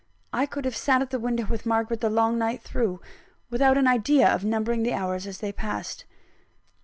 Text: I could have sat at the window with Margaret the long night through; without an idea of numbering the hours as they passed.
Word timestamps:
I 0.33 0.47
could 0.47 0.65
have 0.65 0.75
sat 0.75 1.03
at 1.03 1.11
the 1.11 1.19
window 1.19 1.45
with 1.45 1.67
Margaret 1.67 2.01
the 2.01 2.09
long 2.09 2.39
night 2.39 2.63
through; 2.63 3.01
without 3.51 3.77
an 3.77 3.85
idea 3.85 4.27
of 4.27 4.43
numbering 4.43 4.81
the 4.81 4.93
hours 4.95 5.27
as 5.27 5.37
they 5.41 5.51
passed. 5.53 6.05